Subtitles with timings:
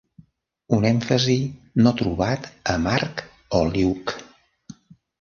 [0.77, 1.35] Un èmfasi
[1.85, 3.25] no trobat a Mark
[3.59, 4.21] o Luke.